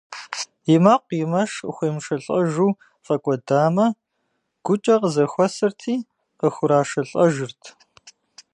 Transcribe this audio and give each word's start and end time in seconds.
И 0.75 0.77
мэкъу, 0.83 1.13
и 1.21 1.25
мэш 1.31 1.51
къыхуемышэлӀэжу 1.61 2.67
фӀэкӀуэдамэ, 3.05 3.85
гукӀэ 4.65 4.95
къызэхуэсырти 5.01 5.93
къыхурашэлӀэжырт. 6.39 7.63